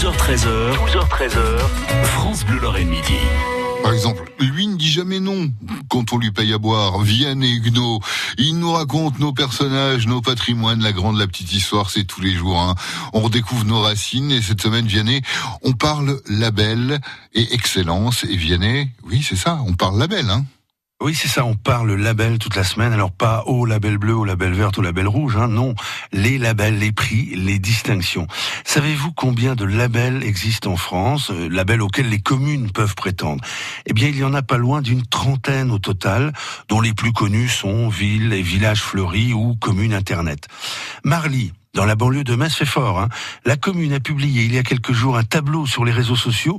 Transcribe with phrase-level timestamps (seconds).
[0.00, 1.58] 12h13h, 12h13h,
[2.04, 3.18] France Bleu Lorraine Midi.
[3.82, 5.52] Par exemple, lui ne dit jamais non
[5.90, 7.00] quand on lui paye à boire.
[7.00, 8.00] Vianney Huguenot,
[8.38, 12.32] il nous raconte nos personnages, nos patrimoines, la grande, la petite histoire, c'est tous les
[12.32, 12.58] jours.
[12.58, 12.76] Hein.
[13.12, 15.20] On redécouvre nos racines et cette semaine, Vianney,
[15.64, 16.98] on parle label
[17.34, 18.24] et excellence.
[18.24, 20.30] Et Vianney, oui, c'est ça, on parle label.
[20.30, 20.46] Hein.
[21.02, 22.92] Oui, c'est ça, on parle label toute la semaine.
[22.92, 25.74] Alors pas au label bleu, au label vert, au label rouge, hein, non.
[26.12, 28.26] Les labels, les prix, les distinctions.
[28.66, 33.42] Savez-vous combien de labels existent en France, euh, labels auxquels les communes peuvent prétendre?
[33.86, 36.34] Eh bien, il y en a pas loin d'une trentaine au total,
[36.68, 40.48] dont les plus connus sont villes et villages fleuris ou communes Internet.
[41.02, 43.00] Marly, dans la banlieue de Metz fait fort.
[43.00, 43.08] Hein.
[43.46, 46.58] La commune a publié il y a quelques jours un tableau sur les réseaux sociaux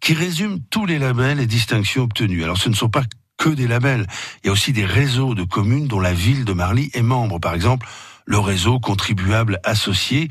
[0.00, 2.44] qui résume tous les labels et distinctions obtenus.
[2.44, 3.04] Alors ce ne sont pas
[3.38, 4.06] que des labels.
[4.42, 7.38] Il y a aussi des réseaux de communes dont la ville de Marly est membre.
[7.38, 7.88] Par exemple,
[8.26, 10.28] le réseau contribuable associé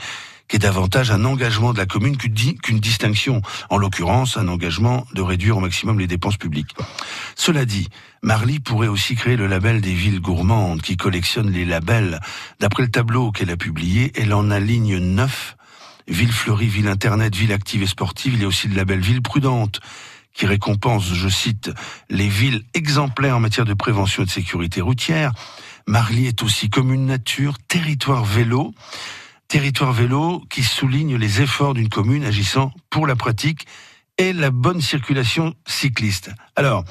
[0.47, 5.21] qui est davantage un engagement de la commune qu'une distinction, en l'occurrence un engagement de
[5.21, 6.73] réduire au maximum les dépenses publiques.
[7.35, 7.89] Cela dit,
[8.21, 12.21] Marly pourrait aussi créer le label des villes gourmandes qui collectionne les labels.
[12.59, 15.57] D'après le tableau qu'elle a publié, elle en aligne neuf.
[16.07, 19.21] Ville fleurie, ville internet, ville active et sportive, il y a aussi le label ville
[19.21, 19.81] prudente
[20.37, 21.71] qui récompense, je cite,
[22.09, 25.33] les villes exemplaires en matière de prévention et de sécurité routière.
[25.87, 28.71] Marly est aussi commune nature, territoire vélo,
[29.47, 33.65] territoire vélo qui souligne les efforts d'une commune agissant pour la pratique
[34.17, 36.31] et la bonne circulation cycliste.
[36.55, 36.83] Alors,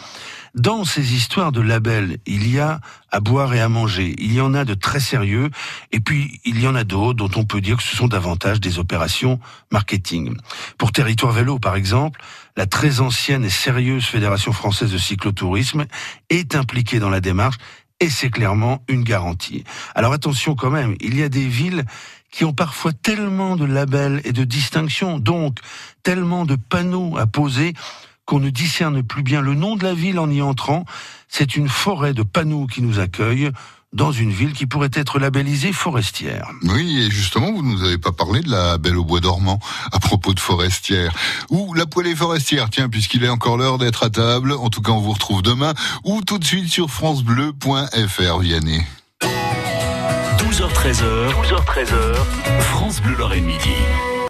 [0.54, 4.14] dans ces histoires de labels, il y a à boire et à manger.
[4.18, 5.50] Il y en a de très sérieux,
[5.92, 8.60] et puis il y en a d'autres dont on peut dire que ce sont davantage
[8.60, 9.38] des opérations
[9.70, 10.36] marketing.
[10.78, 12.20] Pour Territoire Vélo, par exemple,
[12.56, 15.84] la très ancienne et sérieuse Fédération française de cyclotourisme
[16.30, 17.58] est impliquée dans la démarche
[18.00, 19.64] et c'est clairement une garantie.
[19.94, 21.84] Alors attention quand même, il y a des villes
[22.30, 25.58] qui ont parfois tellement de labels et de distinctions, donc
[26.02, 27.72] tellement de panneaux à poser
[28.26, 30.84] qu'on ne discerne plus bien le nom de la ville en y entrant.
[31.28, 33.50] C'est une forêt de panneaux qui nous accueille
[33.92, 36.50] dans une ville qui pourrait être labellisée forestière.
[36.62, 39.58] Oui, et justement, vous ne nous avez pas parlé de la Belle au Bois dormant
[39.92, 41.12] à propos de forestière.
[41.50, 44.52] Ou la poêlée forestière, tiens, puisqu'il est encore l'heure d'être à table.
[44.52, 45.74] En tout cas, on vous retrouve demain
[46.04, 48.82] ou tout de suite sur francebleu.fr, Vianney.
[50.38, 52.14] 12h13h, 12h13h,
[52.60, 53.74] France Bleu Lorraine Midi.